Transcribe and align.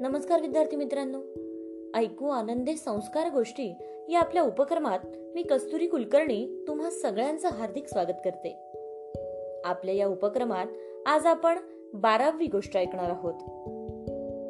नमस्कार 0.00 0.40
विद्यार्थी 0.40 0.76
मित्रांनो. 0.76 1.18
ऐकू 1.98 2.28
आनंदे 2.28 2.74
संस्कार 2.74 3.30
गोष्टी 3.32 3.74
या 4.08 4.20
आपल्या 4.20 4.42
उपक्रमात 4.42 4.98
मी 5.34 5.42
कस्तुरी 5.42 5.86
कुलकर्णी 5.86 6.64
तुम्हा 6.68 6.90
सगळ्यांचं 6.90 7.48
हार्दिक 7.48 7.86
स्वागत 7.86 8.20
करते. 8.24 8.56
आपल्या 9.64 9.94
या 9.94 10.06
उपक्रमात 10.06 10.66
आज 11.06 11.26
आपण 11.26 11.58
बारावी 11.94 12.46
गोष्ट 12.46 12.76
ऐकणार 12.76 13.10
आहोत. 13.10 13.34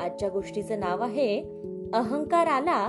आजच्या 0.00 0.28
गोष्टीचं 0.28 0.80
नाव 0.80 1.02
आहे 1.02 1.42
अहंकार 1.92 2.46
आला 2.46 2.88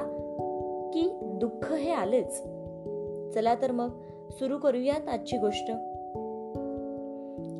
की 0.93 1.09
दुःख 1.21 1.73
हे 1.73 1.91
आलेच. 1.91 2.38
चला 3.34 3.55
तर 3.62 3.71
मग 3.71 3.89
सुरू 4.31 4.57
करूयात 4.57 5.07
आजची 5.07 5.38
गोष्ट. 5.38 5.70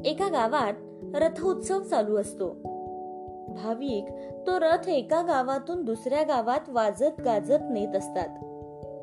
एका 0.07 0.27
गावात 0.27 0.73
रथोत्सव 1.15 1.79
चालू 1.79 2.17
असतो. 2.17 2.70
भाविक 3.53 4.05
तो 4.47 4.59
रथ 4.59 4.89
एका 4.89 5.21
गावातून 5.21 5.85
दुसऱ्या 5.85 6.23
गावात 6.23 6.69
वाजत 6.69 7.21
गाजत 7.25 7.63
नेत 7.71 7.95
असतात. 7.95 8.27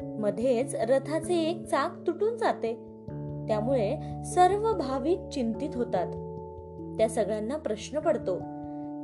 मध्येच 0.03 0.75
रथाचे 0.75 1.35
एक 1.35 1.67
चाक 1.67 2.07
तुटून 2.07 2.37
जाते. 2.37 2.75
त्यामुळे 3.49 3.97
सर्व 4.25 4.73
भाविक 4.73 5.19
चिंतित 5.33 5.71
होतात. 5.75 6.07
त्या 6.99 7.09
सगळ्यांना 7.09 7.57
प्रश्न 7.57 7.99
पडतो 7.99 8.35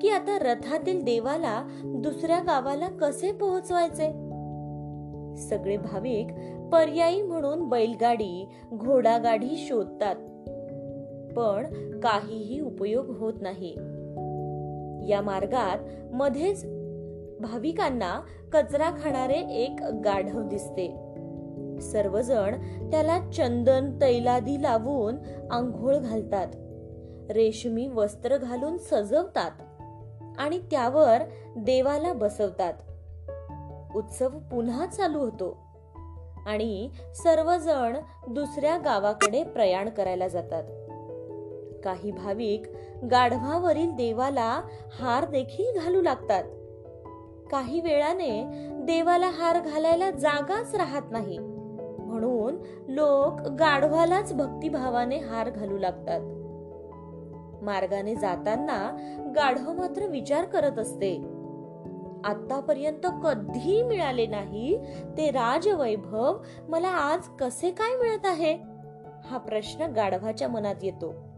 की 0.00 0.08
आता 0.08 0.38
रथातील 0.40 1.04
देवाला 1.04 1.62
दुसऱ्या 1.84 2.38
गावाला 2.38 2.88
कसे 2.88 3.32
पोहोचवायचे? 3.32 4.12
सगळे 5.36 5.76
भाविक 5.76 6.26
पर्यायी 6.72 7.22
म्हणून 7.22 7.68
बैलगाडी 7.68 8.48
घोडागाडी 8.74 9.56
शोधतात. 9.56 10.16
पण 11.32 11.64
काहीही 12.00 12.60
उपयोग 12.60 13.06
होत 13.06 13.34
नाही. 13.40 13.76
या 15.08 15.20
मार्गात 15.20 15.78
मध्येच 16.14 16.64
भाविकांना 17.41 18.20
कचरा 18.52 18.91
खाणारे 18.91 19.38
एक 19.50 19.77
गाढव 20.05 20.48
दिसते. 20.48 21.05
सर्वजण 21.80 22.55
त्याला 22.91 23.30
चंदन 23.30 23.98
तैलादी 24.00 24.62
लावून 24.62 25.16
आंघोळ 25.50 25.97
घालतात. 25.97 26.47
रेशमी 27.30 27.86
वस्त्र 27.86 28.36
घालून 28.36 28.78
सजवतात 28.78 29.50
आणि 30.38 30.58
त्यावर 30.58 31.22
देवाला 31.56 32.12
बसवतात. 32.12 32.75
उत्सव 33.97 34.28
पुन्हा 34.28 34.86
चालू 34.86 35.19
होतो 35.19 35.58
आणि 36.47 36.91
सर्वजण 37.14 37.97
दुसऱ्या 38.28 38.78
गावाकडे 38.78 39.44
प्रयाण 39.44 39.88
करायला 39.88 40.28
जातात. 40.28 40.64
काही 41.84 42.10
भाविक 42.10 42.62
गाढवावरील 43.10 43.90
देवाला 43.90 44.60
हार 45.00 45.24
देखील 45.24 45.80
घालू 45.80 46.02
लागतात. 46.02 46.44
काही 47.50 47.80
वेळाने 47.80 48.44
देवाला 48.72 49.26
हार 49.26 49.60
घालायला 49.60 50.10
जागाच 50.10 50.74
राहत 50.74 51.02
नाही. 51.10 51.38
म्हणून 51.98 52.56
लोक 52.88 53.48
गाढवालाच 53.48 54.34
भक्तिभावाने 54.34 55.18
हार 55.18 55.50
घालू 55.50 55.78
लागतात. 55.78 56.20
मार्गाने 57.64 58.14
जाताना 58.14 58.96
गाढव 59.36 59.72
मात्र 59.72 60.06
विचार 60.06 60.44
करत 60.44 60.78
असते. 60.78 61.16
आतापर्यंत 62.24 63.06
कधी 63.24 63.82
मिळाले 63.82 64.26
नाही 64.26 64.78
ते 65.16 65.30
राजवैभव 65.30 66.36
मला 66.69 66.88
आज 66.88 67.28
कसे 67.41 67.70
काय 67.70 67.96
मिळत 67.96 68.26
आहे? 68.26 68.58
हा 69.24 69.38
प्रश्न 69.38 69.92
गाढवाच्या 69.92 70.48
मनात 70.48 70.74
येतो. 70.82 71.33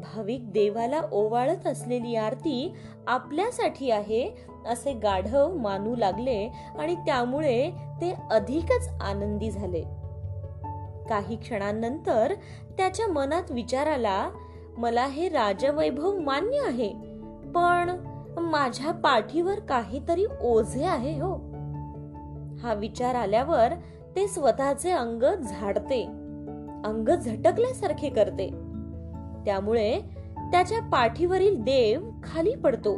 भाविक 0.00 0.50
देवाला 0.52 1.00
ओवाळत 1.12 1.66
असलेली 1.66 2.14
आरती 2.16 2.74
आपल्यासाठी 3.06 3.90
आहे 3.90 4.28
असे 4.66 4.92
गाढव 4.92 5.56
मानू 5.56 5.94
लागले 5.96 6.48
आणि 6.78 6.94
त्यामुळे 7.06 7.70
ते 8.00 8.14
अधिकच 8.30 8.88
आनंदी 9.00 9.50
झाले. 9.50 9.82
काही 11.08 11.36
क्षणांनंतर 11.36 12.34
त्याच्या 12.78 13.06
मनात 13.06 13.50
विचार 13.50 13.86
आला 13.86 14.28
मला 14.78 15.06
हे 15.06 15.28
राजवैभव 15.28 16.18
मान्य 16.20 16.60
आहे 16.66 16.88
पण 17.54 17.90
माझ्या 18.40 18.92
पाठीवर 18.92 19.60
काहीतरी 19.60 20.24
ओझे 20.40 20.84
आहे 20.84 21.18
हो. 21.20 21.32
हा 22.62 22.74
विचार 22.74 23.14
आल्यावर 23.14 23.72
ते 24.16 24.26
स्वतःचे 24.28 24.90
अंग 24.90 25.22
झाडते 25.42 26.02
अंग 26.84 27.08
झटकल्यासारखे 27.08 28.08
करते. 28.08 28.48
त्यामुळे 29.48 29.98
त्याच्या 30.38 30.80
पाठीवरील 30.80 31.56
देव 31.56 32.00
खाली 32.24 32.54
पडतो. 32.54 32.96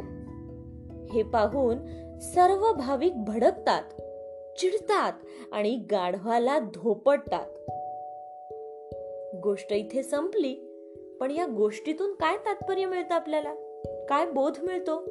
हे 1.13 1.23
पाहून 1.23 1.77
सर्व 2.19 2.73
भाविक 2.73 3.23
भडकतात 3.23 3.83
चिडतात 4.59 5.13
आणि 5.51 5.75
गाढवाला 5.91 6.59
धोपटतात. 6.59 7.45
गोष्ट 9.43 9.73
इथे 9.73 10.03
संपली 10.03 10.53
पण 11.19 11.31
या 11.31 11.45
गोष्टीतून 11.45 12.13
काय 12.13 12.37
तात्पर्य 12.37 12.85
मिळतं 12.85 13.15
आपल्याला? 13.15 13.53
काय 14.09 14.31
बोध 14.31 14.53
मिळतो? 14.63 15.01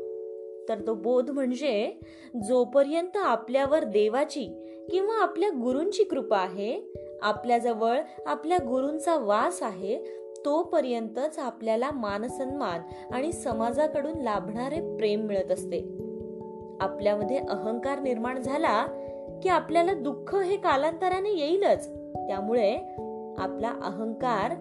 तर 0.69 0.87
तो 0.87 0.95
बोध 0.95 1.31
म्हणजे 1.31 2.01
जोपर्यंत 2.49 3.17
आपल्यावर 3.17 3.85
देवाची 3.85 4.45
किंवा 4.91 5.23
आपल्या 5.23 5.49
गुरूंची 5.49 6.05
कृपा 6.05 6.39
आहे 6.39 6.93
आपल्याजवळ 7.23 8.01
आपल्या 8.27 8.59
गुरूंचा 8.59 9.19
वास 9.19 9.63
आहे 9.63 10.20
तोपर्यंतच 10.45 11.39
आपल्याला 11.39 11.91
मानसन्मान 11.91 12.81
आणि 13.15 13.33
समाजाकडून 13.33 14.19
लाभणारे 14.19 14.97
प्रेम 14.97 15.21
मिळत 15.21 15.51
असते. 15.51 15.79
आपल्यामध्ये 16.81 17.37
अहंकार 17.37 18.01
निर्माण 18.01 18.41
झाला 18.41 18.87
की 19.43 19.49
आपल्याला 19.49 19.95
दुःख 19.95 20.35
हे 20.35 20.57
कालांतराने 20.57 21.31
येईलच. 21.31 21.89
त्यामुळे 22.17 22.77
आपला 23.39 23.69
अहंकार 23.69 24.55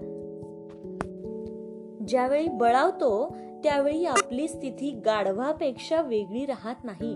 ज्यावेळी 2.07 2.47
बळावतो 2.47 3.35
त्यावेळी 3.63 4.05
आपली 4.05 4.47
स्थिती 4.47 5.01
गाढवापेक्षा 5.05 6.01
वेगळी 6.01 6.45
राहत 6.45 6.75
नाही. 6.83 7.15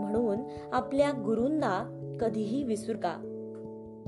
म्हणून 0.00 0.38
आपल्या 0.72 1.10
गुरूंना 1.10 1.98
कधीही 2.20 2.62
विसरू 2.62 2.96
का 3.02 3.28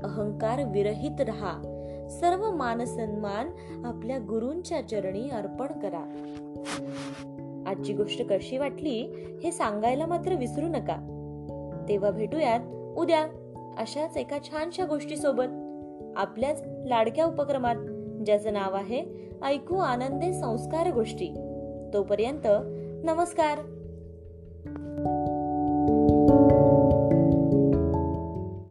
अहंकार 0.03 0.59
विरहित 0.73 1.21
राहा. 1.21 1.74
सर्व 2.09 2.51
मानसन्मान 2.51 3.49
आपल्या 3.85 4.17
गुरूंच्या 4.17 4.87
चरणी 4.87 5.29
अर्पण 5.29 5.65
करा. 5.65 6.03
आजची 7.67 7.93
गोष्ट 7.93 8.21
कशी 8.29 8.57
वाटली 8.57 9.13
हे 9.43 9.51
सांगायला 9.51 10.05
मात्र 10.05 10.33
विसरू 10.33 10.67
नका. 10.67 11.11
तेव्हा 11.89 12.11
भेटूयात 12.11 12.59
उद्या 12.97 13.27
अशाच 13.77 14.17
एका 14.17 14.37
छानशा 14.43 14.85
गोष्टी 14.85 15.17
सोबत 15.17 15.45
आपल्याच 16.17 16.63
लाडक्या 16.85 17.25
उपक्रमात 17.25 17.75
ज्याचं 18.25 18.53
नाव 18.53 18.75
आहे 18.75 19.31
ऐकू 19.43 19.77
आनंदे 19.77 20.33
संस्कार 20.33 20.93
गोष्टी. 20.93 21.29
तोपर्यंत 21.93 22.47
नमस्कार. 23.05 23.59